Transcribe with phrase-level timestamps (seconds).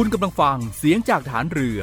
[0.00, 1.80] คุณกำลังฟังเสียงจากฐานเรือ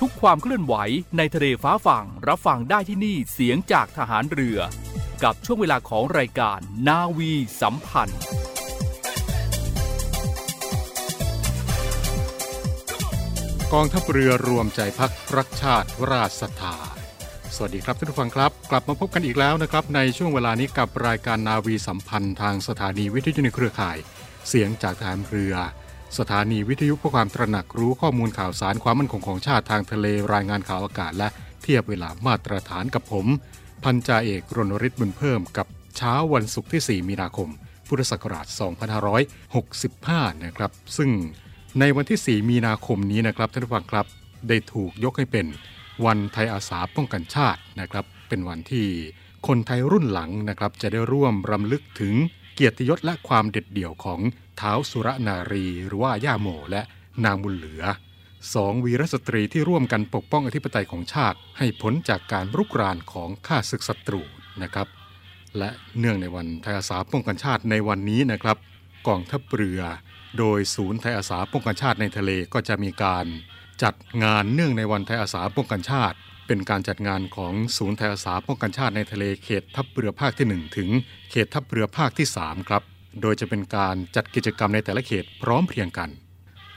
[0.00, 0.74] ทุกความเคลื่อนไหว
[1.16, 4.58] ในทะเลฟ้าฝั่งรับฟังได้ที่นี่เสียงจากทหารเรือ
[5.24, 8.20] กับช่วงเวลาของรายการนาวีสัมพันธ์
[13.72, 16.76] กองทัพเรือรวมใจพักรักชาติราชศรัทธา
[17.54, 23.98] สวัสดีครับท่านผู้ฟังครับ กลับมาพบกันอีกแล้วนะครับ ในช่วงเวลานี้กับรายการนาวีสัมพันธ์ทางสถานีวิทยุในเครือข่าย
[24.48, 25.56] เสียงจากฐานเรือ
[26.16, 31.28] สถานีวิทยุเพื่อความตระหนักรู้ข้อมูลข่าวสารความมั่นคงของชาติทางทะเลรายงานข่าวอากาศ และ
[31.62, 33.26] เทียบเวลามาตรฐานกับผม
[33.84, 35.66] พันจ่าเอกรณฤทธิ์บุญเพิ่มกับ
[35.96, 37.48] เช้าวันศุกร์ที่ 4 มีนาคม
[37.86, 38.46] พุทธศักราช
[39.24, 41.10] 2565 นะครับ ซึ่ง
[41.80, 44.06] ในวันที่ 4 มีนาคมนี้นะครับท่านผู้ฟังครับ
[44.48, 45.46] ได้ถูกยกให้เป็น
[46.04, 48.86] วันไทยอาสาป้องกันชาตินะครับ เป็นวันที่
[49.46, 52.14] คนไทยรุ่นหลังนะครับจะได้ร่วมรำลึกถึง
[52.54, 54.20] เกียรติยศและความเด็ดเดี่ยวของ
[54.60, 56.82] ท้าวสุรนารีหรือว่าย่าโมและ
[57.24, 57.84] นางบุญเหลือ
[58.54, 64.22] สองวีรสตรีที่ร่วมกันปกป้องอธิปไตยของชาติ ให้พ้นจากการรุกรานของข้าศึกศัตรู
[64.62, 64.88] นะครับ
[65.58, 68.56] และเนื่องในวันไทยอาสาป้องกันชาติในวันนี้นะครับ
[69.08, 69.80] กองทัพเรือ
[70.38, 73.26] โดยศูนย์ไทยอาสาป้องกันชาติในทะเลก็จะมีการ
[73.82, 80.88] จัดงานเนื่องในวันไทยอาสาป้องกันชาติ เป็นการจัดงานของศูนย์ไทยอาสาป้องกันชาติในทะเลเขตทัพเรือภาคที่ 1 ถึง
[81.30, 82.82] เขตทัพเรือภาคที่ 3 ครับ
[83.22, 86.10] โดยจะเป็นการจัดกิจกรรมในแต่ละเขตพร้อมเพรียงกัน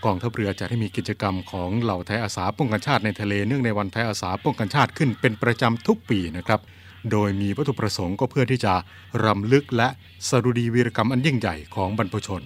[0.06, 6.60] กองทัพเรือจะให้มีกิจกรรมของเหล่าไทยอาสาป้องกันชาติในทะเลเนื่องในวันไทยอาสาป้องกันชาติขึ้นเป็นประจำทุกปีนะครับ
[7.12, 8.74] โดยมีวัตถุประสงค์ก็เพื่อที่จะ
[9.26, 9.88] รำลึกและ
[10.30, 12.44] สรุดีวีรกรรมอันยิ่งใหญ่ของบรรพชน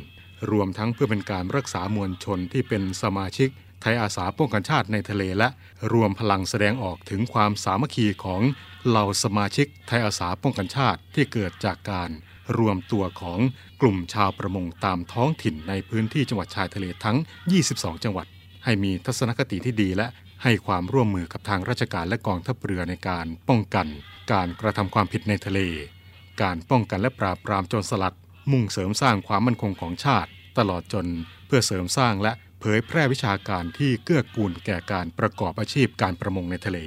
[0.51, 3.50] รวมทั้งเพื่อเป็นการรักษามวลชนที่เป็นสมาชิก
[3.81, 5.50] ไทยอาสาป้องกันชาติในทะเลและ
[5.94, 8.41] รวมพลังแสดงออกถึงความสามัคคีของ
[8.88, 12.09] เหล่าสมาชิกไทยอาสาป้องกันชาติที่เกิดจากการ
[12.57, 13.39] รวมตัวของ
[13.81, 17.17] กลุ่มชาวประมงตามท้องถิ่นในพื้นที่จังหวัดชายทะเลทั้ง
[17.61, 18.28] 22 จังหวัด
[18.63, 20.07] ให้มีทัศนคติที่ดีและ
[20.44, 23.88] ให้ความร่วมมือกับทางราชการและกองทัพเรือในการป้องกัน
[24.31, 25.59] การกระทำความผิดในทะเล
[26.41, 28.16] การป้องกันและปราบปรามโจรสลัด
[28.51, 31.07] มุ่งเสริมสร้างความมั่นคงของชาติ ตลอดจน
[31.47, 36.79] เพื่อเสริมสร้างและเผยแพร่วิชาการที่เกื้อกูลแก่การประกอบอาชีพการประมงในทะเล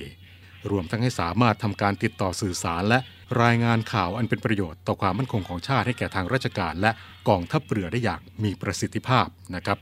[0.70, 2.98] รวมทั้งให้สามารถทำการติดต่อสื่อสารและ
[3.42, 6.90] รายงานข่าวอันเป็นประโยชน์ต่อความมั่นคงของชาติให้แก่ทางราชการ และ
[7.28, 9.78] กองทัพเรือได้อย่างมีประสิทธิภาพนะครับ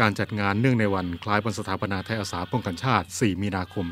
[0.00, 3.86] การจัดงานเนื่องในวันคล้ายวันสถาปนาไทยอาสาป้องกันชาติ 4 มีนาคม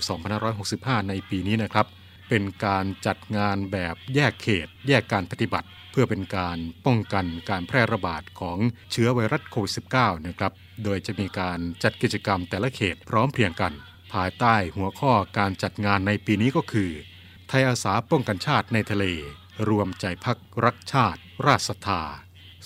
[0.51, 1.87] 2565 ในปีนี้นะครับ
[2.29, 8.59] เป็นการจัดงานแบบแยกเขต แยกการปฏิบัติ เพื่อเป็นการป้องกันการแพร่ระบาดของ
[8.93, 10.53] เชื้อไวรัสโควิด -19 นะครับ
[10.85, 13.73] โดยจะมีการจัดกิจกรรมแต่ละเขตพร้อมเพรียงกัน
[14.13, 16.91] ภายใต้หัวข้อการจัดงานในปีนี้ก็คือ
[17.51, 19.05] ไทยอาสาป้องกันชาติในทะเล
[19.69, 22.03] รวมใจพักรักชาติ ราชศรัทธา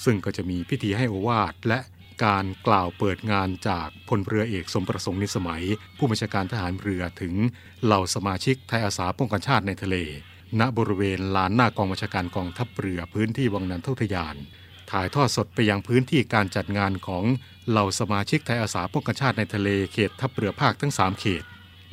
[0.05, 1.79] ซึ่งก็จะมีพิธีให้อวาทและ
[2.25, 5.64] การกล่าวเปิดงานจากพลเรือเอกสมประสงค์นิสมัย
[5.99, 7.34] ผู้บัญชาการทหารเรือถึง
[7.84, 9.96] เหล่าสมาชิกไทยอาสาป้องกันชาติในทะเล
[10.61, 14.37] ณบริเวณลานหน้ากองบัญชาการกองทัพเรือพื้นที่วังนันทุทยาน
[14.90, 17.25] ถ่ายทอดสดไปยังพื้นที่การจัดงานของ
[17.69, 21.44] เหล่าสมาชิกไทยอาสาป้องกันชาติในทะเลเขตทัพเรือภาคทั้ง 3 เขต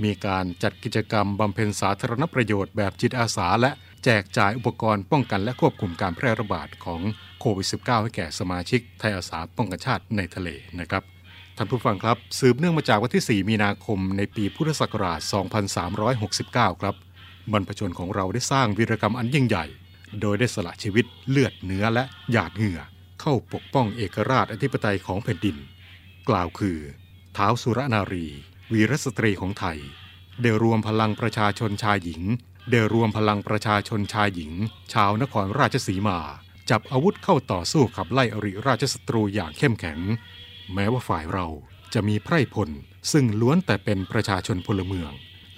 [0.03, 3.71] มีการจัดกิจกรรมบำเพ็ญสาธารณประโยชน์แบบจิตอาสา และ
[4.03, 7.01] แจกจ่ายอุปกรณ์ป้องกันและควบคุมการแพร่ระบาดของ
[7.39, 10.49] โควิด -19 ให้แก่สมาชิกไทยอาสาป้องกันชาติในทะเล
[10.79, 11.03] นะครับ
[11.57, 15.19] ท่านผู้ฟังครับ สืบเนื่องมาจากวันที่ 4 มีนาคมในปีพุทธศักราช
[15.81, 16.95] 2369 ครับ
[17.51, 19.65] บรรพชนของเราได้สร้างวีรกรรมอันยิ่งใหญ่
[20.21, 22.81] โดยได้สละชีวิตเลือดเนื้อและหยาดเหงื่อ
[23.21, 25.57] เข้าปกป้องเอกราชอธิปไตยของแผ่นดิน
[26.29, 26.77] กล่าวคือ
[27.33, 28.27] เท้าวสุรนารี
[28.73, 29.77] วีรสตรีของไทย
[30.41, 32.21] ได้รวมพลังประชาชนชายหญิง
[32.71, 34.51] ได้รวมพลังประชาชนชายหญิง
[34.93, 36.19] ชาวนครราชสีมา
[36.69, 39.99] จับอาวุธเข้าต่อสู้ขับไล่อริราชศัตรูอย่างเข้มแข็ง
[40.73, 41.47] แม้ว่าฝ่ายเรา
[41.93, 42.69] จะมีไพร่พล
[43.11, 45.11] ซึ่งล้วนแต่เป็นประชาชนพลเมือง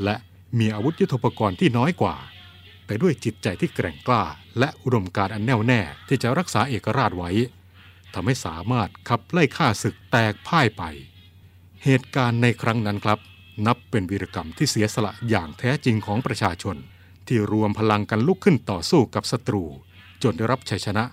[0.03, 0.15] และ
[0.59, 2.15] มีอาวุธยุทโธปกรณ์ที่น้อยกว่า
[2.85, 4.23] แต่ด้วยจิตใจที่แกร่งกล้า
[4.59, 7.31] และอุดมการณ์อันแน่วแน่ที่จะรักษาเอกราชไว้
[8.13, 10.83] ทำให้สามารถขับไล่ข้าศึกแตกพ่ายไป
[11.85, 13.19] เหตุการณ์ในครั้งนั้นครับ
[13.67, 16.75] นับเป็นวีรกรรมที่เสียสละอย่างแท้จริงของประชาชน
[17.27, 19.63] ที่รวมพลังกันลุกขึ้นต่อสู้กับศัตรู
[20.23, 21.03] จนได้รับชัยชนะ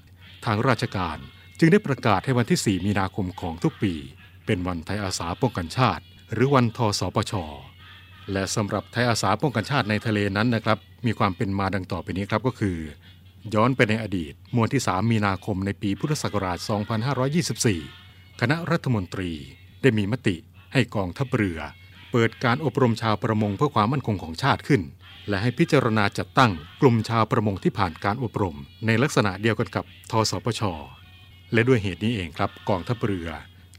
[0.45, 1.19] ทางราชการ
[1.59, 3.95] จึงได้ประกาศให้วันที่ 4 มีนาคมของทุกปี
[4.47, 7.33] เป็นวันไทยอาสาป้องกันชาติ หรือวันทสปช
[8.33, 12.79] และสำหรับไทยอาสาป้องกันชาติในทะเลนั้นนะครับ มีความเป็นมาดังต่อไปนี้ครับก็คือ
[13.55, 16.59] ย้อนไปในอดีตมวลที่ 3 มีนาคมในปีพุทธศักราช
[17.29, 19.31] 2524 คณะรัฐมนตรี
[19.83, 20.37] ได้มีมติ
[20.73, 21.59] ให้กองทัพเรือ
[22.13, 24.83] เปิดการอบรมชาวประมงเพื่อความมั่นคงของชาติขึ้น
[25.29, 28.57] และให้พิจารณาจัดตั้งกลุ่มชาวประมงที่ผ่านการอบรม
[28.87, 30.63] ในลักษณะเดียวกันกับทสปช
[31.53, 33.29] และด้วยเหตุนี้เองครับกองทัพเรือ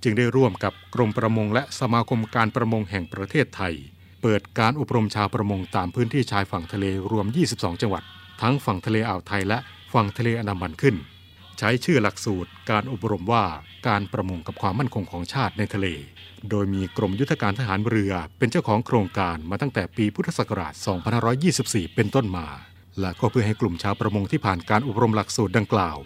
[0.03, 3.73] จึงได้ร่วมกับกรมประมงและสมาคมการประมงแห่งประเทศไทย
[4.21, 7.25] เปิดการอบรมชาวประมงตามพื้นที่ชายฝั่งทะเลรวม
[7.55, 8.03] 22 จังหวัด
[8.41, 9.57] ทั้งฝั่งทะเลอ่าวไทยและ
[9.93, 10.95] ฝั่งทะเลอันดามันขึ้น
[11.59, 13.45] ใช้ชื่อหลักสูตรการอบรมว่า
[13.87, 15.87] การประมงกับความมั่นคงของชาติในทะเล
[16.49, 20.73] โดยมีกรมยุทธการทหารเรือเป็นเจ้าของโครงการมาตั้งแต่ปีพุทธศักราช
[21.33, 22.47] 2524 เป็นต้นมา
[22.99, 25.97] และก็เพื่อให้กลุ่มชาวประมงที่ผ่านการอบรมหลักสูตรดังกล่าว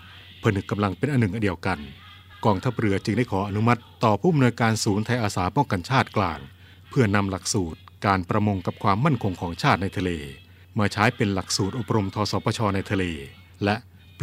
[0.43, 1.79] ผนึกกำลังเป็นอันหนึ่งอันเดียวกัน
[2.45, 6.39] กองทัพเรือจึงได้ขออนุมัติ ต่อผู้อำนวยการศูนย์ไทยอาสาป้องกันชาติกลาง
[6.89, 10.11] เพื่อนำหลักสูตร การประมงกับความมั่นคงของชาติในทะเล
[10.79, 13.03] มาใช้เป็นหลักสูตรอบรมทสปชในทะเล
[13.63, 13.75] และ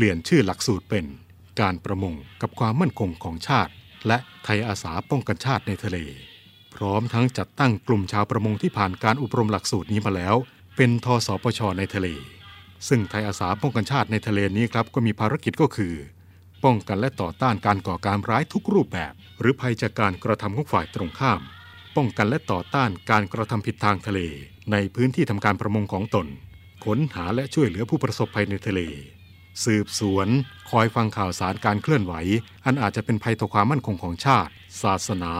[0.02, 1.06] ปลี่ยนชื่อหลักสูตรเป็น
[1.60, 3.72] การประมงกับความมั่นคงของชาติ
[4.06, 5.98] และไทยอาสาป้องกันชาติในทะเล
[6.74, 10.34] พร้อมทั้งจัดตั้งกลุ่มชาวประมงที่ผ่านการอบรมหลักสูตรนี้มาแล้ว
[10.76, 12.08] เป็นทสปชในทะเล
[12.88, 15.94] ซึ่งไทยอาสาป้องกันชาติในทะเลนี้ครับก็มีภารกิจก็คือ
[16.64, 21.40] ป้องกันและต่อต้านการก่อการร้ายทุกรูปแบบ หรือภัยจากการกระทำของฝ่ายตรงข้าม
[21.96, 24.20] ป้องกันและต่อต้านการกระทำผิดทางทะเล
[24.72, 26.26] ในพื้นที่ทำการประมงของตน
[26.84, 28.82] ค้นหาและช่วยเหลือผู้ประสบภัยในทะเล
[29.64, 30.28] สืบสวน
[30.70, 32.14] คอยฟังข่าวสารการเคลื่อนไหว
[32.64, 34.52] อันอาจจะเป็นภัยต่อความมั่นคงของชาติ
[34.82, 35.32] ศาสนา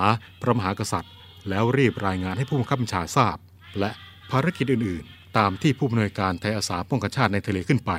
[0.42, 1.14] พระมหากษัตริย์
[1.48, 3.36] แล้วรีบรายงานให้ผู้บังคับบัญชาทราบ
[3.78, 3.90] และ
[4.30, 7.92] ภารกิจอื่น ๆ ตามที่ผู้อำนวยการไทยอาสาป้องกันชาติในทะเลขึ้นไป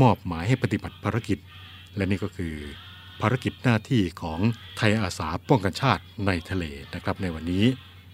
[0.00, 1.38] มอบหมายให้ปฏิบัติภารกิจ
[1.96, 2.54] และนี่ก็คือ
[3.20, 4.40] ภารกิจหน้าที่ของ
[4.76, 6.64] ไทยอาสาป้องกันชาติในทะเล
[6.94, 7.64] นะครับในวันนี้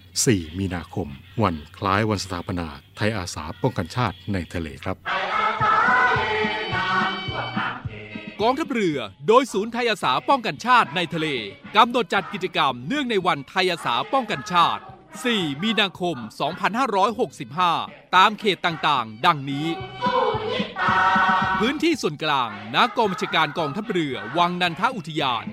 [0.05, 1.07] 4 มีนาคม
[1.43, 4.97] วันคล้ายวันสถาปนาไทยอาสาป้องกันชาติในทะเลครับ
[8.41, 8.97] กองทัพเรือ
[9.27, 11.27] โดยศูนย์ไทยอาสาป้องกันชาติในทะเล
[11.75, 14.81] กำหนดจัดกิจกรรมเนื่องในวันไทยอาสาป้องกันชาติ
[15.21, 16.17] 4 มีนาคม
[17.35, 19.67] 2565 ตามเขตต่างๆ ดังนี้
[21.59, 25.45] พื้นที่ส่วนกลางณกองบัญชาการกองทัพเรือ วังนันทอุทยาน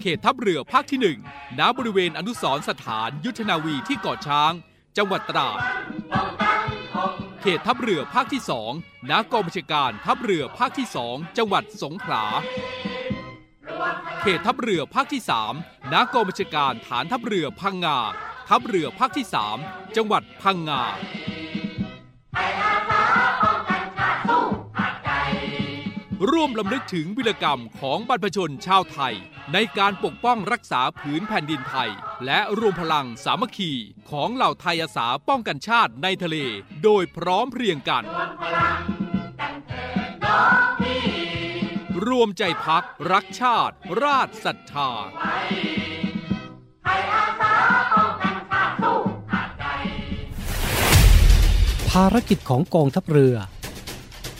[0.00, 4.52] เขตทัพเรือภาคที่ 1 ณบริเวณอนุสรสถานยุทธนาวีที่เกาะช้าง
[4.96, 5.58] จังหวัดตราด
[7.46, 8.42] เขตทัพเรือภาคที่
[8.74, 12.24] 2 ณ กองบัญชาการทัพเรือภาคที่ 2 จังหวัดสงขลา
[14.20, 15.22] เขตทัพเรือภาคที่
[15.56, 17.98] 3 ณ กองบัญชาการฐานทัพเรือพังงา
[18.48, 19.26] ทัพเรือภาคที่
[19.60, 20.82] 3 จังหวัดพังงา
[26.30, 29.14] ร่วมลำลึกถึงวิรกรรมของบรรพชนชาวไทย
[29.52, 31.90] ในการปกป้องรักษาผืนแผ่นดินไทย
[32.24, 33.72] และรวมพลังสามัคคี
[34.10, 36.36] ของเหล่าไทยอาสาป้องกันชาติในทะเล
[36.82, 38.04] โดยพร้อมเพรียงกัน
[42.06, 44.90] รวมใจพักรักชาติ ราชศรัทธา
[51.90, 53.36] ภารกิจของกองทัพเรือ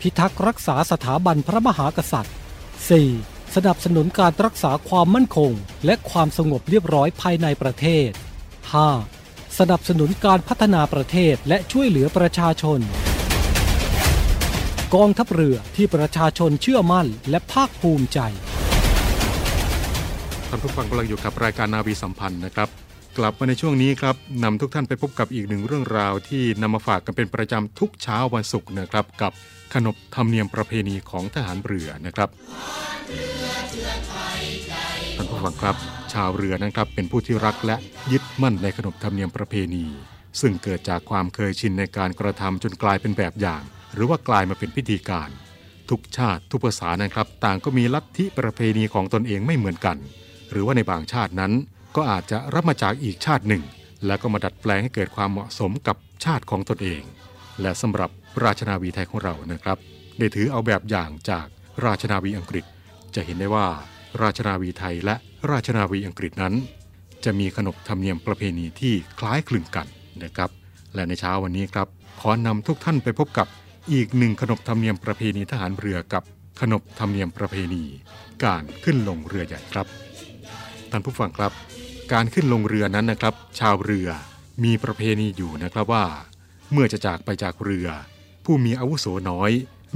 [0.00, 2.34] พิทักษ์รักษาสถาบันพระมหากษัตริย์
[2.94, 3.54] 4.
[3.54, 5.52] สนับสนุนการรักษาความมั่นคง
[5.84, 8.08] และความสงบเรียบร้อยภายในประเทศ
[8.84, 9.58] 5.
[9.58, 12.80] สนับสนุนการพัฒนาประเทศและช่วยเหลือประชาชน
[14.94, 18.18] กองทัพเรือที่ประชาชนเชื่อมั่นและภาคภูมิใจ
[20.48, 22.68] ท่านผู้ฟังกำลังอยู่กับรายการนาวีสัมพันธ์นะครับ
[23.18, 29.32] กลับมาในช่วงนี้ครับนำทุกท่านไปพบกับอีกหนึ่งเรื่องราวที่นำมาฝากกันเป็นประจำทุกเช้าวันศุกร์นะครับ กับ
[29.74, 32.28] ขนบธรรมเนียมประเพณีของทหารเรือนะครับ
[35.16, 35.76] ท่านผู้ฟังครับ
[36.12, 37.76] ชาวเรือนั้นครับเป็นผู้ที่รักและ
[38.12, 39.84] ยึดมั่นในขนบธรรมเนียมประเพณี
[40.40, 43.62] ซึ่งเกิดจากความเคยชินในการกระทำจนกลายเป็นแบบอย่าง
[43.94, 45.30] หรือว่ากลายมาเป็นพิธีการ
[45.90, 49.96] ทุกชาติทุกภาษานะครับ ต่างก็มีลัทธิประเพณีของตนเองไม่เหมือนกัน
[50.50, 51.52] หรือว่าในบางชาตินั้น
[51.96, 53.62] ก็อาจจะรับมาจากอีกชาติหนึ่ง
[54.06, 57.02] แล้วก็มาดัดแปลงให้เกิดความเหมาะสมกับชาติของตนเอง
[57.60, 58.10] และสำหรับ
[58.44, 59.78] ราชนาวีไทยของเรานะครับ
[60.18, 61.46] ได้ถือเอาแบบอย่างจาก
[61.84, 62.64] ราชนาวีอังกฤษ
[63.14, 63.66] จะเห็นได้ว่า
[64.22, 65.14] ราชนาวีไทยและ
[65.50, 66.54] ราชนาวีอังกฤษนั้น
[67.24, 69.86] จะมีขนบธรรมเนียมประเพณีที่คล้ายคลึงกัน
[70.22, 70.50] นะครับ
[70.94, 71.88] และในเช้าวันนี้ครับ
[72.20, 73.46] ขอนำทุกท่านไปพบกับ
[73.92, 76.22] อีกหนึ่งขนบธรรมเนียมประเพณีทหารเรือกับ
[76.60, 77.84] ขนบธรรมเนียมประเพณี
[78.44, 79.86] การขึ้นลงเรือใหญ่ครับ
[80.90, 81.52] ท่านผู้ฟังครับ
[82.12, 84.08] การขึ้นลงเรือนั้นนะครับ ชาวเรือ
[84.64, 86.04] มีประเพณีอยู่นะครับว่า
[86.72, 87.88] เมื่อจะจากไปจากเรือ
[88.44, 89.50] ผู้มีอาวุโสน้อย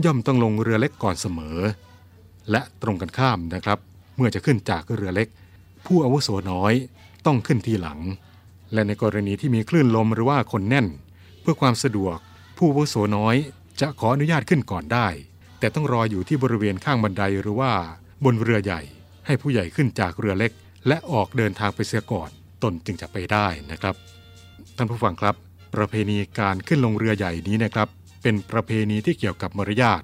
[0.04, 1.58] ย่อมต้องลงเรือเล็กก่อนเสมอ
[2.50, 3.78] และตรงกันข้ามนะครับ
[4.16, 5.28] เมื่อจะขึ้นจากเรือเล็ก
[5.86, 6.72] ผู้อาวุโสน้อย
[7.26, 7.98] ต้องขึ้นทีหลัง
[8.72, 10.86] และในกรณีที่มีคลื่นลมหรือว่าคนแน่น
[11.40, 12.16] เพื่อความสะดวก
[12.56, 13.36] ผู้อาวุโสน้อย
[13.80, 15.08] จะขออนุญาตขึ้นก่อนได้
[15.58, 17.72] แต่ต้องรออยู่ที่บริเวณข้างบันไดหรือว่า
[18.24, 18.80] บนเรือใหญ่
[19.26, 20.52] ให้ผู้ใหญ่ขึ้นจากเรือเล็ก
[20.86, 22.30] และออกเดินทางไปเสียก่อน
[22.62, 23.94] ตนจึงจะไปได้นะครับ
[24.76, 25.34] ท่านผู้ฟังครับ
[25.74, 27.88] ประเพณีการขึ้นลงเรือใหญ่นี้นะครับ
[28.22, 30.02] เป็นประเพณีที่เกี่ยวกับมารยาท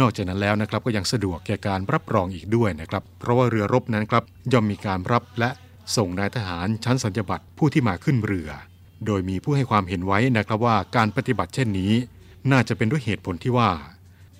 [0.00, 5.50] นอกจากนั้นแล้วนะครับก็ยังสะดวกแก่การรับรองอีกด้วยนะครับ เพราะว่าเรือรบนั้นครับย่อมมีการรับและ
[5.96, 8.50] ส่งนายทหารชั้นสัญญบัตรผู้ที่มาขึ้นเรือ
[9.06, 11.92] โดยมีผู้ให้ความเห็นไว้นะครับว่าการปฏิบัติเช่นนี้
[12.52, 13.70] น่าจะเป็นด้วยเหตุผลที่ว่า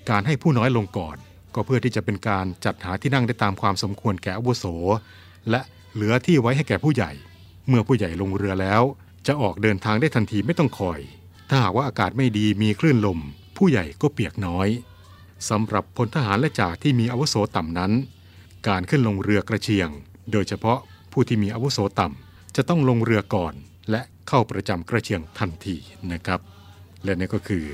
[0.09, 1.17] การให้ผู้น้อยลงก่อน
[1.55, 4.65] ก็เพื่อที่จะเป็นการจัดหาที่นั่งได้ตามความสมควรแก่อวุโส
[5.49, 5.61] และ
[5.93, 7.11] เหลือที่ไว้ให้แก่ผู้ใหญ่
[7.67, 8.83] เมื่อผู้ใหญ่ลงเรือแล้ว
[9.27, 10.99] จะออกเดินทางได้ทันทีไม่ต้องคอย
[11.49, 13.19] ถ้าหากว่าอากาศไม่ดีมีคลื่นลม
[13.57, 14.67] ผู้ใหญ่ก็เปียกน้อย
[15.49, 17.91] สำหรับพลทหารและจ่าที่มีอาวุโสต่ำนั้น
[18.67, 19.89] การขึ้นลงเรือกระเชียง
[20.31, 20.79] โดยเฉพาะ
[21.11, 23.53] ผู้ที่มีอาวุโสต่ำจะต้องลงเรือก่อน
[23.91, 25.75] และเข้าประจำกระเชียงทันที
[26.11, 26.39] นะครับ
[27.03, 27.65] และนี่ก็คือ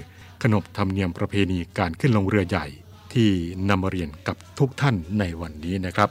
[0.43, 2.67] ขนบธรรมเนียมประเพณีการขึ้นลงเรือใหญ่
[3.13, 3.29] ที่
[3.69, 6.09] นำมาเรียนกับทุกท่านในวันนี้นะครับ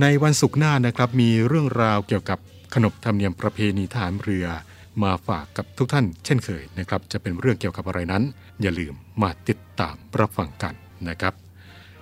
[0.00, 2.38] ในวันศุกร์หน้านะครับมีเรื่องราวเกี่ยวกับ
[2.74, 4.46] ขนบธรรมเนียมประเพณีทหารเรือ
[5.02, 8.22] มาฝากกับทุกท่าน เช่นเคยนะครับ จะเป็นเรื่องเกี่ยวกับอะไรนั้น
[8.62, 10.74] อย่าลืมมาติดตามรับฟังกัน
[11.08, 11.34] นะครับ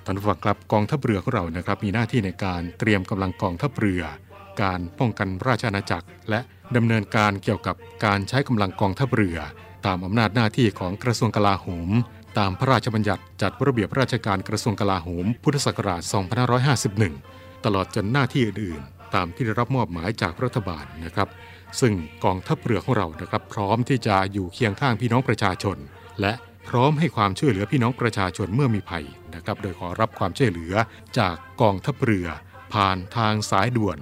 [0.04, 4.02] ท่านผู้ฟังครับกองทัพเรือของเรานะครับ มีหน้าที่ในการเตรียมกำลังกองทัพเรือ
[4.62, 6.40] การป้องกันราชอาณาจักร และ
[6.76, 9.38] ดำเนินการเกี่ยวกับการใช้กำลังกองทัพเรือ
[9.86, 11.90] ตามอำนาจหน้าที่ของกระทรวงกลาโหม
[12.38, 21.28] ตามพระราชบัญญัติจัดระเบียบราชการกระทรวงกลาโหม พุทธศักราช 2551 ตลอดจนหน้าที่อื่นๆ ตามที่ได้รับมอบหมายจากรัฐบาลนะครับ
[21.80, 25.76] ซึ่งกองทัพเรือของเรานะครับพร้อมที่จะอยู่เคียงข้างพี่น้องประชาชน
[26.20, 26.32] และ
[26.68, 30.74] พร้อมให้ความช่วยเหลือพี่น้องประชาชนเมื่อมีภัยนะครับ โดยขอรับความช่วยเหลือ
[31.18, 32.26] จากกองทัพเรือ
[32.72, 33.98] ผ่านทางสายด่วน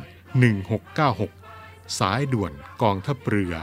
[1.16, 3.54] 1696 สายด่วนกองทัพเรือ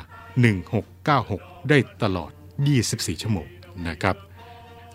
[0.60, 2.32] 1696 ได้ตลอด
[2.78, 3.48] 24 ชั่วโมง
[3.88, 4.16] นะครับ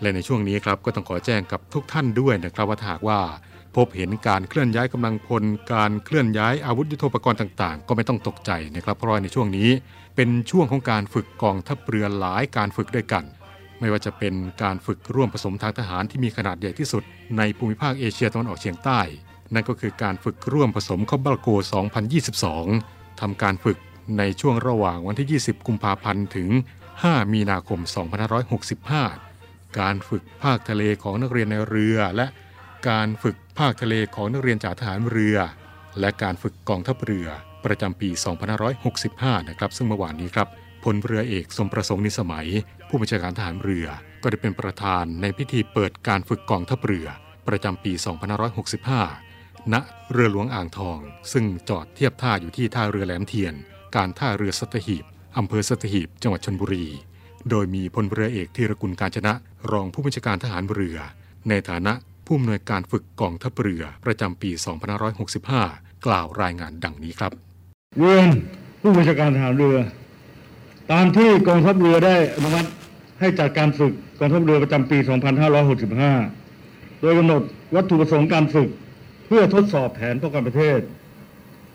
[0.01, 3.21] และในช่วงนี้ครับก็ต้องขอแจ้งกับทุกท่านด้วยนะครับว่าถ้าหากว่า
[3.77, 9.71] พบเห็นการเคลื่อนย้ายกำลังพล การเคลื่อนย้ายอาวุธยุทโธปกรณ์ต่างๆ ก็ไม่ต้องตกใจนะครับ เพราะในช่วงนี้
[10.17, 13.25] เป็นช่วงของการฝึกกองทัพเรือหลายการฝึกด้วยกัน
[13.81, 17.03] ไม่ว่าจะเป็นการฝึกร่วมผสมทางทหารที่มีขนาดใหญ่ที่สุด
[17.39, 19.01] ในภูมิภาคเอเชียตะวันออกเฉียงใต้
[19.55, 21.49] นั่นก็คือการฝึกร่วมผสมคอบบาโก
[22.35, 23.79] 2022ทำการฝึก
[24.19, 26.51] ในช่วงระหว่างวันที่ 20 กุมภาพันธ์ถึง
[26.91, 27.81] 5 มีนาคม
[28.99, 32.27] 2565 การฝึกภาคทะเลของนักเรียนในเรือและ
[32.89, 35.37] การฝึก ภาคทะเลของนักเรียนจากทหารเรือ
[36.01, 37.29] และการฝึกกองทัพเรือ
[37.65, 38.09] ประจำปี
[38.79, 40.49] 2565 นะครับ ซึ่งเมื่อวานนี้ครับ
[40.85, 42.49] พลเรือเอกสมประสงค์นิสมัย
[42.89, 43.87] ผู้บัญชาการทหารเรือ
[44.23, 47.07] ก็ได้เป็นประธานในพิธีเปิดการฝึกกองทัพเรือ
[47.49, 47.93] ประจำปี
[48.63, 49.75] 2565 ณ
[50.13, 50.99] เรือหลวงอ่างทอง
[51.33, 53.55] ซึ่งจอดเทียบท่าอยู่ที่ท่าเรือแหลมเทียน
[53.97, 55.05] การท่าเรือสัตหีบ
[55.39, 56.87] อำเภอสัตหีบ จังหวัดชนบุรี
[57.51, 59.33] โดยมีพลเรือเอกธีรกุลการชนะ
[59.71, 60.99] รองผู้บัญชาการทหารเรือ
[61.49, 61.93] ในฐานะ
[62.33, 64.51] ผู้อำนวยการฝึกกองทัพเรือ ประจำปี
[65.29, 67.33] 2565 กล่าวรายงานดังนี้ครับ
[67.99, 68.29] เรียน
[68.81, 69.77] ผู้บัญชาการทหารเรือ
[70.93, 72.69] ตามที่กองทัพเรือได้อนุมัติ
[73.21, 74.99] ให้จัดการฝึกกองทัพเรือประจำปี
[75.81, 77.43] 2565 โดยกำหนด
[77.75, 78.69] วัตถุประสงค์การฝึก
[79.27, 80.81] เพื่อทดสอบแผนป้องกันประเทศ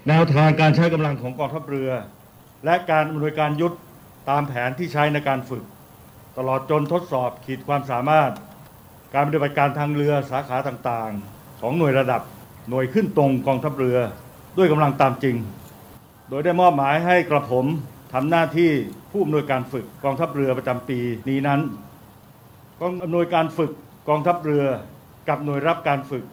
[0.08, 1.92] แนวทางการใช้กำลังของกองทัพเรือ
[2.66, 3.76] และการอำนวยการยุทธ
[4.30, 5.64] ตามแผนที่ใช้ในการฝึก
[6.38, 8.34] ตลอดจนทดสอบขีดความสามารถ
[9.14, 12.22] การปฏิบัติการทางเรือสาขาต่างๆ ของหน่วยระดับ
[12.70, 13.98] หน่วยขึ้นตรงกองทัพเรือ
[14.58, 15.36] ด้วยกำลังตามจริง
[16.30, 17.66] โดยได้มอบหมายให้กระผม
[18.14, 18.72] ทำหน้าที่
[19.12, 21.62] ผู้อำนวยการฝึกกองทัพเรือประจำปีนี้นั้น
[22.80, 23.72] กองอำนวยการฝึก
[24.10, 24.66] กองทัพเรือ
[25.30, 26.24] กับหน่วยรับการฝึก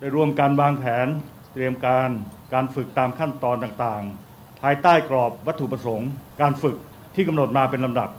[0.00, 1.06] ได้รวมการวางแผน
[1.52, 2.10] เตรียมการ
[2.54, 6.10] การฝึกตามขั้นตอนต่างๆ ภายใต้กรอบวัตถุประสงค์
[6.40, 6.76] การฝึก
[7.14, 8.10] ที่กำหนดมาเป็นลำดับ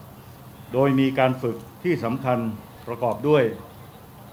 [0.73, 2.39] โดยมีการฝึกที่สำคัญ
[2.87, 3.43] ประกอบด้วย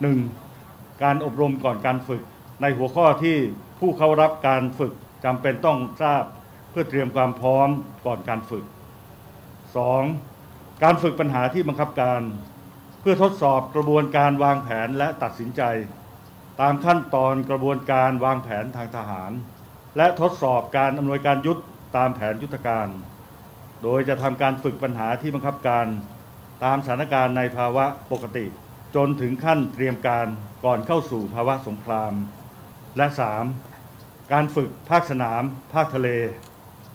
[0.00, 1.02] 1.
[1.02, 2.22] การอบรมก่อนการฝึก
[2.60, 3.36] ในหัวข้อที่
[3.78, 4.92] ผู้เข้ารับการฝึก
[5.24, 6.24] จำเป็นต้องทราบ
[6.70, 7.68] เพื่อเตรียมความพร้อม
[8.06, 8.64] ก่อนการฝึก
[9.98, 10.82] 2.
[10.82, 12.22] การฝึกปัญหาที่บังคับการ
[13.00, 15.62] เพื่อทดสอบกระบวนการวางแผนและตัดสินใจ
[16.60, 19.32] ตามขั้นตอนกระบวนการวางแผนทางทหาร
[19.96, 21.60] และทดสอบการอำนวยการยุทธ
[21.96, 22.88] ตามแผนยุทธการ
[23.82, 25.86] โดยจะทำการฝึกปัญหาที่บังคับการ
[26.64, 28.46] ตามสถานการณ์ในภาวะปกติ
[28.94, 30.26] จนถึงขั้นเตรียมการ
[30.64, 32.12] ก่อนเข้าสู่ภาวะสงคราม
[32.96, 33.06] และ
[33.68, 34.32] 3.
[34.32, 35.42] การฝึกภาคสนาม
[35.74, 36.08] ภาคทะเล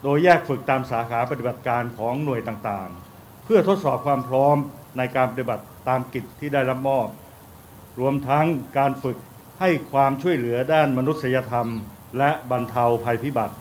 [0.03, 4.57] โดยแยกฝึกตามสาขาปฏิบัติการของหน่วยต่างๆ เพื่อทดสอบความพร้อม
[4.97, 7.07] ในการปฏิบัติตามกิจที่ได้รับมอบ
[7.99, 8.45] รวมทั้ง
[8.77, 9.17] การฝึก
[9.59, 11.67] ให้ความช่วยเหลือด้านมนุษยธรรม
[12.17, 13.55] และบรรเทาภัยพิบัติ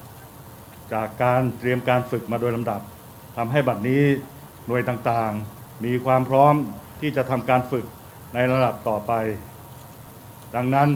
[0.92, 2.80] จากการเตรียมการฝึกมาโดยลำดับ
[3.36, 4.04] ทำให้บัดนี้
[4.66, 6.54] หน่วยต่างๆ มีความพร้อม
[7.00, 7.86] ที่จะทำการฝึก
[8.34, 9.12] ในระดับต่อไป
[10.54, 10.88] ดังนั้น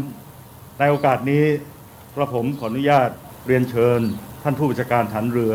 [0.78, 1.44] ในโอกาสนี้
[2.14, 3.10] กระผมขออนุญาต
[3.46, 4.00] เรียนเชิญ
[4.42, 5.54] ท่านผู้บัญชาการฐานเรือ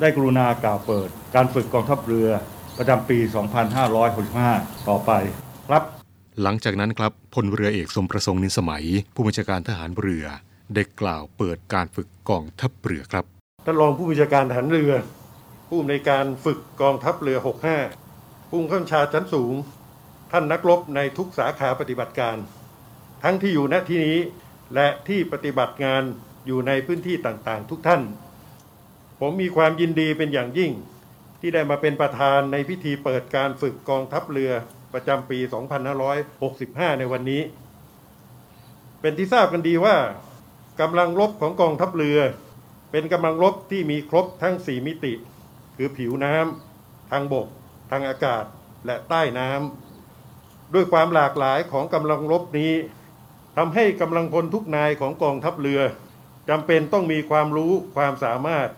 [0.00, 2.28] ได้กรุณากล่าวเปิด การฝึกกองทัพเรือ
[2.78, 3.18] ประจำปี
[4.02, 5.10] 2565 ต่อไป
[5.68, 5.82] ครับ
[6.42, 8.84] หลังจากนั้นครับพลเรือเอกสมประสงค์นินสมัย
[9.14, 10.24] ผู้บัญชาการทหารเรือ
[10.74, 13.24] ได้กล่าวเปิดการฝึกกองทัพเรือครับ
[13.66, 14.92] ท่านรองผู้บัญชาการทหารเรือ
[15.68, 17.38] ผู้ในวยการฝึกกองทัพเรือ
[17.94, 19.54] 65ผู้บังคับบัญชาชั้นสูง
[20.32, 22.36] ท่านนักรบในทุกสาขาปฏิบัติการ
[23.22, 24.18] ทั้งที่อยู่ณที่นี้
[24.74, 26.02] และที่ปฏิบัติงาน
[26.46, 28.02] อยู่ในพื้นที่ต่างๆ ทุกท่าน
[29.20, 30.72] ผมมีความยินดีเป็นอย่างยิ่ง
[31.40, 34.52] ที่ได้มาเป็นประธานในพิธีเปิดการฝึกกองทัพเรือ
[34.92, 35.38] ประจำปี
[36.18, 37.42] 2565 ในวันนี้
[39.00, 39.96] เป็นที่ทราบกันดีว่า
[40.80, 42.18] กำลังรบของกองทัพเรือ
[42.90, 45.12] เป็นกำลังรบที่มีครบทั้ง 4 มิติ
[45.76, 47.46] คือผิวน้ำทางบก
[47.90, 48.44] ทางอากาศ
[48.86, 49.85] และใต้น้ำ
[50.74, 52.72] ด้วยความหลากหลายของกำลังรบนี้
[53.56, 55.80] ทำให้กำลังพลทุกนายของกองทัพเรือ
[56.48, 58.68] จำเป็นต้องมีความรู้ความสามารถ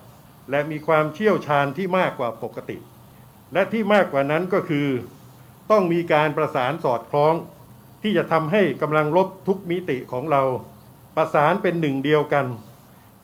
[0.50, 2.76] และมีความเชี่ยวชาญที่มากกว่าปกติ
[3.52, 4.88] และที่มากกว่านั้นก็คือ
[5.70, 7.34] ต้องมีการประสานสอดคล้อง
[8.02, 10.42] ที่จะทำให้กำลังรบทุกมิติของเรา
[11.16, 12.46] ประสานเป็นหนึ่งเดียวกัน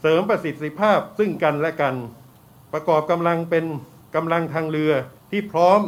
[0.01, 1.95] เสริมประสิทธิภาพซึ่งกันและกัน
[2.73, 3.65] ประกอบกำลังเป็น
[4.15, 4.93] กำลังทางเรือ
[5.31, 5.81] ที่พร้อม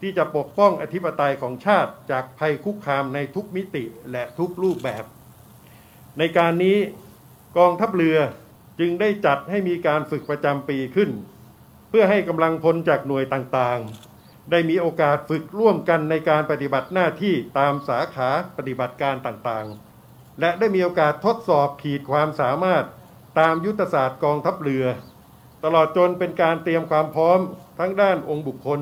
[0.00, 5.04] ที่จะปกป้องอธิปไตยของชาติจากภัยคุกคามในทุกมิติและทุกรูปแบบ
[6.18, 6.78] ในการนี้
[7.58, 8.18] กองทัพเรือ
[8.78, 11.10] จึงได้จัดให้มีการฝึกประจำปีขึ้น
[11.88, 22.84] เพื่อให้กำลังพลจากหน่วยต่างๆ ได้มีโอกาสฝึกร่วมกันในการปฏิบัติหน้าที่ตามสาขาปฏิบัติการต่างๆ และได้มีโอกาสทดสอบขีดความสามารถ
[23.38, 24.84] ตามยุทธศาสตร์กองทัพเรือ
[25.64, 27.40] ตลอดจนเป็นการเตรียมความพร้อม
[27.78, 28.80] ทั้งด้านองค์บุคคล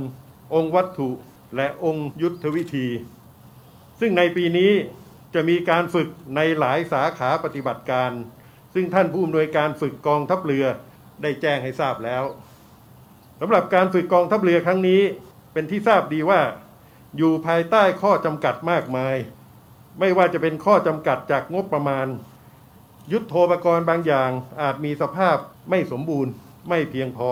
[0.55, 1.11] องค์วัตถุ
[1.57, 2.87] และองค์ยุทธวิธี
[4.01, 4.73] ซึ่งในปีนี้
[5.35, 8.11] จะมีการฝึกในหลายสาขาปฏิบัติการ
[8.75, 10.65] ซึ่งท่านผู้อำนวยการฝึกกองทัพเรือ
[11.23, 12.25] ได้แจ้งให้ทราบแล้ว
[13.41, 15.03] สำหรับการฝึกกองทัพเรือครั้งนี้
[15.53, 16.41] เป็นที่ทราบดีว่า
[17.17, 19.17] อยู่ภายใต้ข้อจำกัดมากมาย
[20.01, 22.07] ไม่ว่าจะเป็นข้อจำกัดจากงบประมาณ
[23.13, 24.31] ยุทธโธปกรณ์บางอย่าง
[24.61, 25.37] อาจมีสภาพ
[25.71, 26.33] ไม่สมบูรณ์
[26.69, 27.31] ไม่เพียงพอ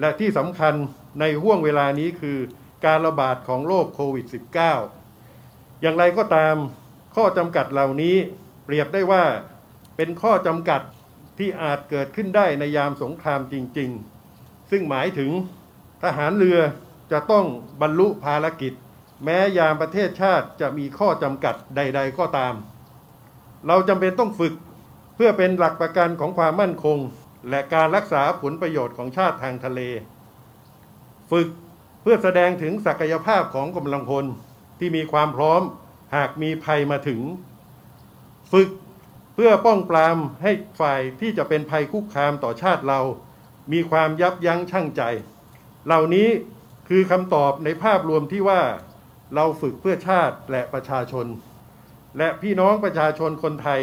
[0.00, 0.74] และที่สำคัญ
[1.20, 2.38] ในห่วงเวลานี้คือ
[2.84, 4.26] การระบาดของโรคโควิด
[5.04, 6.56] -19 อย่างไรก็ตาม
[7.16, 8.16] ข้อจำกัดเหล่านี้
[8.64, 9.24] เปรียบได้ว่า
[9.96, 10.80] เป็นข้อจำกัด
[11.38, 13.90] ที่อาจเกิดขึ้นได้ในยามสงครามจริง
[14.30, 15.30] ๆ ซึ่งหมายถึง
[16.02, 16.58] ทหารเรือ
[17.12, 17.46] จะต้อง
[17.80, 18.72] บรรลุภารกิจ
[19.24, 22.54] แม้ยามประเทศชาติจะมีข้อจำกัดใด ๆ ก็ตาม
[23.66, 24.54] เราจำเป็นต้องฝึก
[25.14, 26.98] เพื่อเป็นหลักประกันของความมั่นคง
[27.50, 29.80] และการรักษาผลประโยชน์ของชาติทางทะเล
[31.30, 31.48] ฝึก
[32.02, 34.24] เพื่อแสดงถึงศักยภาพของกำลังพล
[34.78, 35.62] ที่มีความพร้อม
[36.16, 37.20] หากมีภัยมาถึง
[38.52, 38.68] ฝึก
[39.34, 43.00] เพื่อป้องปรามให้ฝ่ายที่จะเป็นภัยคุกคามต่อชาติเรา
[43.72, 45.02] มีความยับยั้งชั่งใจ
[45.86, 46.28] เหล่านี้
[46.88, 48.62] คือคำตอบในภาพรวมที่ว่า
[49.34, 51.26] เราฝึกเพื่อชาติและประชาชน
[52.18, 53.80] และพี่น้องประชาชนคนไทย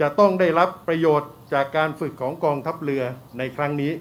[0.00, 3.02] จะต้องได้รับประโยชน์จากการฝึกของกองทัพเรือ
[3.38, 3.92] ในครั้งนี้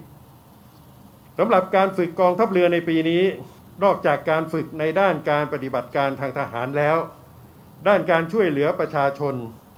[1.37, 3.23] สำหรับการฝึกกองทัพเรือในปีนี้
[3.83, 6.97] นอกจากการฝึกในด้านการปฏิบัติการทางทหารแล้ว
[7.87, 9.35] ด้านการช่วยเหลือประชาชน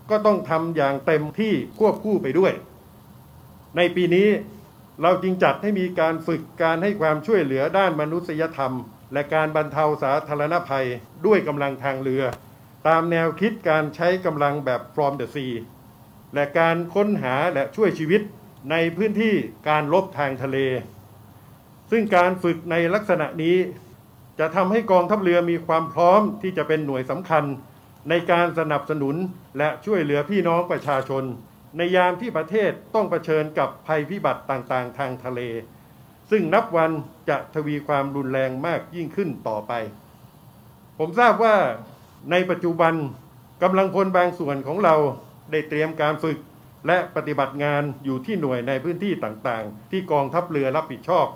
[0.10, 2.54] ก็ต้องทำอย่างเต็มที่ควบคู่ไปด้วย
[3.78, 4.28] ในปีนี้
[5.02, 8.74] เราจึงจัดให้มีการฝึกการให้ความช่วยเหลือด้านมนุษยธรรม
[9.14, 10.88] และการบรรเทาสาธารณภัย
[11.26, 12.24] ด้วยกำลังทางเรือ
[12.88, 15.54] ตามแนวคิดการใช้กำลังแบบ from the sea
[16.34, 18.22] และการค้นหาและช่วยชีวิต
[18.72, 19.34] ในพื้นที่
[19.70, 20.58] การลบทางทะเล
[21.92, 23.58] ซึ่งการฝึกในลักษณะนี้
[24.40, 27.44] จะทำให้กองทัพเรือมีความพร้อมที่จะเป็นหน่วยสำคัญ
[28.10, 29.16] ในการสนับสนุน
[29.58, 31.24] และช่วยเหลือพี่น้องประชาชน
[31.78, 35.42] ในยามที่ประเทศต้องเผชิญกับภัยพิบัติต่างๆ ทางทะเล
[36.32, 36.92] ซึ่งนับวัน
[37.30, 39.74] จะทวีความรุนแรงมากยิ่งขึ้นต่อไป
[40.98, 41.56] ผมทราบว่า
[42.32, 42.94] ในปัจจุบัน
[43.64, 44.96] กำลังพลบางส่วนของเรา
[45.52, 46.38] ได้เตรียมการฝึก
[46.88, 51.28] และปฏิบัติงานอยู่ที่หน่วยในพื้นที่ต่างๆ ที่กองทัพเรือรับผิดชอบ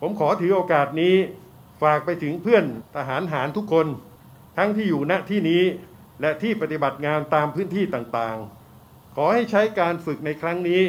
[0.00, 1.14] ผมขอถือโอกาสนี้
[1.82, 2.64] ฝากไปถึงเพื่อน
[2.96, 3.86] ทหารหารทุกคน
[4.56, 5.62] ทั้งที่อยู่ณที่นี้
[6.20, 10.82] และที่ปฏิบัติงานตามพื้นที่ต่างๆ ขอให้ใช้การฝึกในครั้งนี้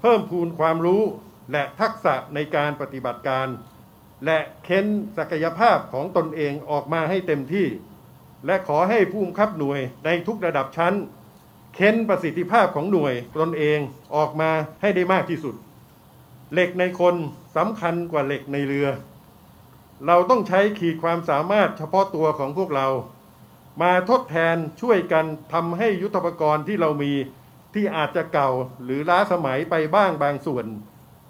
[0.00, 1.02] เพิ่มพูนความรู้
[1.52, 3.48] และทักษะในการปฏิบัติการ
[4.24, 7.66] และเค้นศักยภาพของตนเองออกมาให้เต็มที่
[8.46, 10.94] และขอให้ผู้บังคับหน่วยในทุกระดับชั้น
[11.80, 13.78] เค้นประสิทธิภาพของหน่วยตนเอง
[14.16, 15.54] ออกมาให้ได้มากที่สุด
[16.52, 17.14] เหล็กในคน
[17.56, 18.88] สำคัญกว่าเหล็กในเรือ
[20.06, 22.88] เราต้องใช้ขีดความสามารถเฉพาะตัวของพวกเรา
[23.82, 27.12] มาทดแทนช่วยกันทำให้ยุทธปกรณ์ที่เรามี
[27.74, 28.50] ที่อาจจะเก่า
[28.84, 30.66] หรือล้าสมัยไปบ้างบางส่วน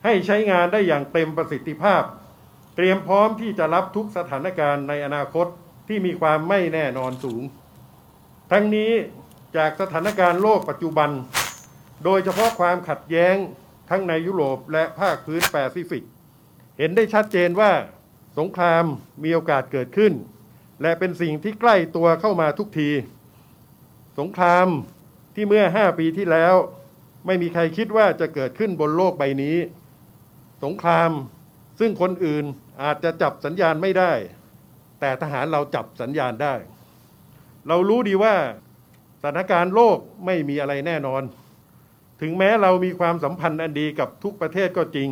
[0.05, 2.03] ให้ใช้งานได้อย่างเต็มประสิทธิภาพ
[2.77, 5.47] เตรียมพร้อมที่จะรับทุกสถานการณ์ในอนาคต
[5.89, 7.43] ที่มีความไม่แน่นอนสูง
[8.53, 8.93] ทั้งนี้
[9.57, 11.11] จากสถานการณ์โลกปัจจุบัน
[12.05, 13.37] โดยเฉพาะความขัดแย้ง
[13.91, 16.05] ทั้งในยุโรปและภาคพื้นแปซิฟิก
[16.79, 17.73] เห็นได้ชัดเจนว่า
[18.39, 18.85] สงคราม
[19.23, 20.13] มีโอกาสเกิดขึ้น
[20.83, 22.91] และเป็นสิ่งที่ใกล้ตัวเข้ามาทุกที
[24.19, 24.67] สงคราม
[25.35, 26.55] ที่เมื่อ 5 ปีที่แล้ว
[27.27, 29.57] ไม่มีใครคิดว่าจะเกิดขึ้นบนโลกใบนี้
[30.65, 31.11] สงคราม
[31.81, 32.45] ซึ่งคนอื่น
[32.83, 34.13] อาจจะจับสัญญาณไม่ได้
[35.01, 36.55] แต่ทหารเราจับสัญญาณได้
[37.69, 38.35] เรารู้ดีว่า
[39.22, 41.22] สถานการณ์โลกไม่มีอะไรแน่นอน
[42.20, 45.09] ถึงแม้เรามีความสัมพันธ์อันดีกับทุกประเทศก็จริง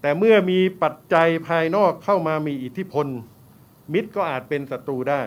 [0.00, 3.06] แต่เมื่อมีปัจจัยภายนอกเข้ามามีอิทธิพล
[3.92, 5.22] มิตรก็อาจเป็นศัตรูได้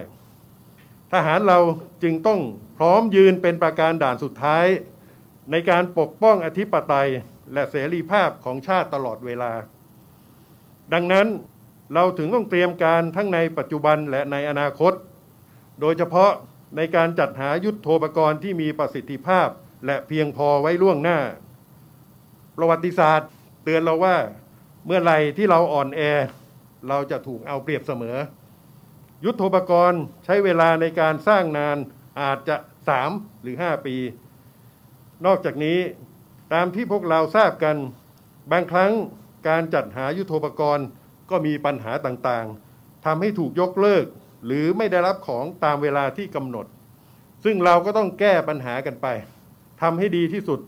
[1.12, 1.60] ทหารเรา
[2.03, 2.39] จึงต้อง
[2.77, 4.65] พร้อมยืนเป็นประการด่านสุดท้าย
[5.51, 7.10] ในการปกป้องอธิปไตย
[7.53, 9.51] และเสรีภาพของชาติตลอดเวลา
[10.93, 11.27] ดังนั้น
[11.93, 14.93] เราถึงต้องเตรียมการทั้งในปัจจุบันและในอนาคต
[15.81, 16.31] โดยเฉพาะ
[16.75, 19.49] ในการจัดหายุทธโธปกรณ์ที่มีประสิทธิภาพ
[19.86, 21.19] และเพียงพอไว้ล่วงหน้า
[22.58, 23.30] ประวัติศาสตร์
[23.63, 24.17] เตือนเราว่า
[24.86, 26.01] เมื่อไรที่เราอ่อนแอ
[26.88, 28.17] เราจะถูกเอาเปรียบเสมอ
[29.25, 31.77] ยุทธโธปกรณ์ใช้เวลาในการสร้างนาน
[32.21, 32.56] อาจจะ
[32.88, 33.95] สามหรือห้าปี
[35.25, 35.80] นอกจากนี้
[36.53, 37.77] ตามที่พวกเราทราบกัน
[38.51, 38.91] บางครั้ง
[39.47, 40.86] การจัดหายุทธโธปกรณ์
[41.30, 44.06] ก็มีปัญหาต่างๆทำให้ถูกยกเลิก
[44.45, 46.65] หรือไม่ได้รับของตามเวลาที่กำหนด
[47.43, 49.08] ซึ่งเราก็ต้องแก้ปัญหากันไป
[49.82, 50.60] ทำให้ดีที่สุด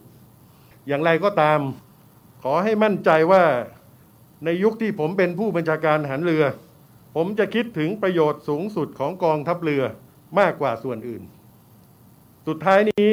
[0.86, 1.60] อย่างไรก็ตาม
[2.42, 3.44] ขอให้มั่นใจว่า
[4.44, 6.44] ในยุคที่ผมเป็นผู้บัญชาการหันเรือ
[7.16, 9.82] ผมจะคิดถึงประโยชน์สูงสุดของกองทัพเรือ
[10.38, 11.22] มากกว่าส่วนอื่น
[12.46, 13.10] สุดท้ายนี้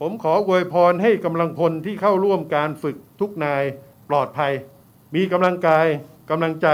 [0.00, 3.62] ผมขออวยพรให้กำลังพลที่เข้าร่วมการฝึกทุกนาย
[4.08, 4.52] ปลอดภัย
[5.14, 5.86] มีกำลังกาย
[6.30, 6.68] กำลังใจ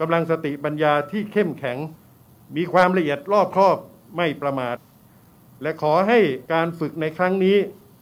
[0.00, 1.78] กำลังสติปัญญาที่เข้มแข็ง
[2.56, 3.76] มีความละเอียดรอบครอบ
[4.16, 4.76] ไม่ประมาท
[5.62, 6.18] และขอให้
[6.52, 7.56] การฝึกในครั้งนี้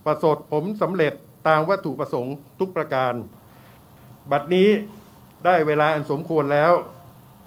[0.06, 1.12] ประสบผลสำเร็จ
[1.48, 3.12] ตามวัตถุประสงค์ทุกประการ
[4.30, 4.68] บัดนี้
[5.44, 6.72] ได้เวลาอันสมควรแล้ว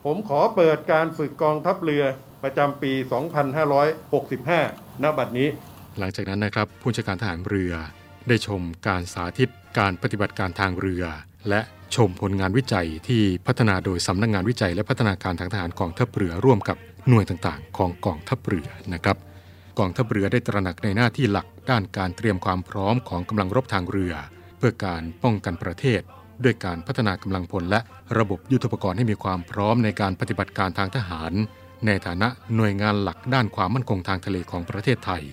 [0.06, 2.04] ผมขอเปิดการฝึกกองทัพเรือ
[2.44, 2.94] ประจำปี
[4.18, 5.48] 2565 ณ บัดนี้
[6.00, 7.74] หลังจากนั้นนะครับผู้จัดการทหารเรือ
[8.28, 11.04] ได้ชมการสาธิตการปฏิบัติการทางเรือ
[11.50, 11.62] และ
[11.96, 16.78] ชมผลงานวิจัยที่พัฒนาโดยสำนักงงานวิจัย และพัฒนาการทางทหารกองทัพเรือร่วมกับ
[17.10, 19.18] หน่วยต่างๆ ของกองทัพเรือนะครับ
[19.80, 24.14] กองทัพเรือได้ตระหนักในหน้าที่หลักด้านการเตรียมความพร้อมของกำลังรบทางเรือ
[24.58, 26.02] เพื่อการป้องกันประเทศ
[26.44, 27.80] ด้วยการพัฒนากำลังพลและ
[28.18, 31.34] ระบบยุทธปกรณ์ให้มีความพร้อมในการปฏิบัติการทางทหาร
[31.86, 35.24] ในฐานะหน่วยงานหลักด้านความมั่นคงทางทะเลของประเทศไทย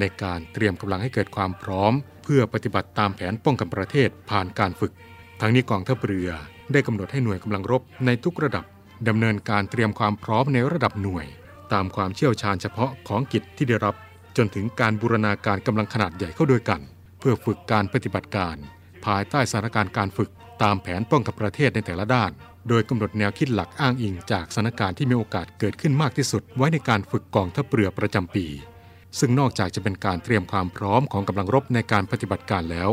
[0.00, 4.92] ในการเตรียมกำลังให้เกิดความพร้อม เพื่อปฏิบัติตามแผนป้องกันประเทศผ่านการฝึก
[5.40, 6.30] ทั้งนี้กองทัพเรือ
[6.72, 8.64] ได้กำหนดให้หน่วยกำลังรบในทุกระดับ
[9.08, 11.26] ดำเนินการเตรียมความพร้อมในระดับหน่วย
[11.72, 13.94] ตามความเชี่ยวชาญเฉพาะของกิจที่ได้รับ
[14.36, 16.80] จนถึงการบูรณาการกำลังขนาดใหญ่เข้าด้วยกัน
[17.18, 18.56] เพื่อฝึกการปฏิบัติการ
[19.04, 20.30] ภายใต้สถานการณ์การฝึก
[20.62, 22.30] ตามแผนป้องกันประเทศในแต่ละด้าน
[22.68, 28.46] โดยกำหนดแนวคิดหลักอ้างอิงจากสถานการณ์ที่มีโอกาสเกิดขึ้นมากที่สุด ไว้ในการฝึกกองทัพเรือประจำปี
[29.18, 32.90] ซึ่งนอกจากจะเป็นการเตรียมความพร้อมของกำลังรบในการปฏิบัติการแล้ว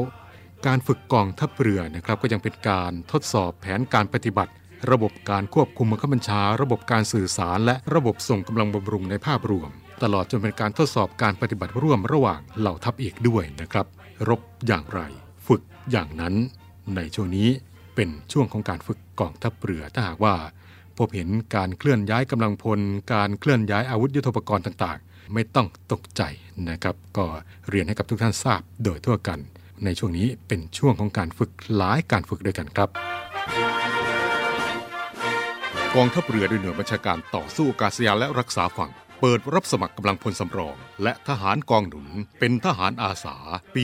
[0.67, 4.51] การฝึกกองทัพเรือนะครับก็ยังเป็นการทดสอบแผนการปฏิบัติ
[4.91, 9.69] ระบบการควบคุมบังคับบัญชา ระบบการสื่อสาร และระบบส่งกำลังบำรุงในภาพรวม
[10.03, 13.85] ตลอดจนเป็นการทดสอบการปฏิบัติร่วมระหว่างเหล่าทัพเอกด้วยนะครับ
[14.27, 15.01] รบอย่างไร
[15.47, 16.33] ฝึกอย่างนั้น
[16.95, 17.49] ในช่วงนี้
[17.95, 20.35] เป็นช่วงของการฝึกกองทัพเรือถ้าหากว่า
[20.97, 22.79] พบเห็นการเคลื่อนย้ายกำลังพล
[23.13, 26.21] การเคลื่อนย้ายอาวุธยุทโธปกรณ์ต่างๆ ไม่ต้องตกใจ
[26.69, 27.25] นะครับ ก็
[27.69, 29.39] เรียนให้กับทุกท่านทราบโดยทั่วกัน
[29.85, 32.89] ในช่วงนี้เป็นช่วงของการฝึกหลายการฝึกด้วยกันครับ
[35.95, 42.07] กองทัพเรือด้วยหน่วยบัญชาการต่อสู้อากาศยานและรักษาฝั่ง เปิดรับสมัครกำลังพลสำรอง และทหารกองหนุน
[42.39, 43.37] เป็นทหารอาสา
[43.75, 43.83] ปี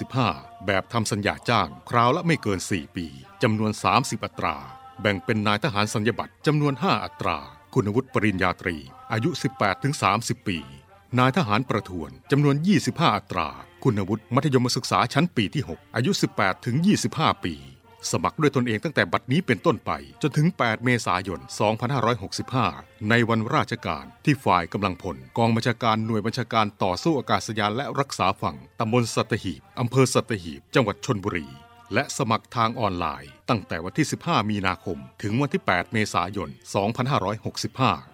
[0.00, 3.06] 2565 แบบทำสัญญาจ้าง คราวละไม่เกิน 4 ปี
[3.42, 4.56] จำนวน 30 อัตรา
[5.00, 7.38] แบ่งเป็นนายทหารสัญญาบัตรจำนวน 5 อัตรา
[7.74, 8.76] คุณวุฒิปริญญาตรี
[9.12, 9.30] อายุ
[9.88, 10.58] 18-30 ปี
[11.18, 13.48] นายทหารประทวนจำนวน 25 อัตรา
[13.86, 16.10] คุณวุฒิมัธยมศึกษาชั้นปีที่ 6 อายุ
[16.78, 17.54] 18-25 ปี
[18.10, 19.90] สมัครด้วยตนเองตั้งแต่บัดนี้เป็นต้นไป
[20.22, 21.40] จนถึง 8 เมษายน
[22.24, 31.46] 2565 ในวันราชการที่ฝ่ายกำลังพล กองบัญชาการหน่วยบัญชาการต่อสู้อากาศยานและรักษาฝั่งตำบลสัตหีบอำเภอสัตหีบ จังหวัดชนบุรี
[31.94, 38.13] และสมัครทางออนไลน์ ตั้งแต่วันที่ 15 มีนาคม ถึงวันที่ 8 เมษายน 2565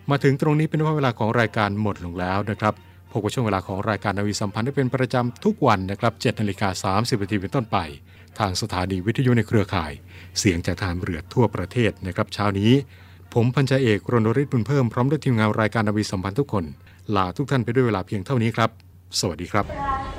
[0.09, 2.73] มาถึงตรงนี้เป็นว่าเวลาของรายการหมดลงแล้วนะครับ
[3.11, 7.77] พบกับช่วงเวลาของรายการนาวิสัมพันธ์ได้เป็นประจำทุกวันนะครับ7นาฬิกา30นาทีเป็นต้นไป
[8.39, 9.91] ทางสถานีวิทยุในเครือข่าย
[10.39, 12.71] เสียงจากทารเรือทั่วประเทศนะครับเช้านี้
[13.33, 16.65] ผมพันจ่าเอกรณฤทธิ์บุญเพิ่มพร้อมด้วยทีมงานรายการนาวิสัมพันธ์ทุกคน
[17.15, 18.69] ลาทุกท่านไปด้วยเวลาเพียงเท่านี้ครับ
[19.19, 20.16] สวัสดีครับ